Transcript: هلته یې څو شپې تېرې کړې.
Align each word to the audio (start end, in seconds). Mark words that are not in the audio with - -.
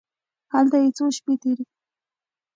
هلته 0.53 0.77
یې 0.81 0.89
څو 0.97 1.05
شپې 1.17 1.33
تېرې 1.41 1.63
کړې. 1.69 1.79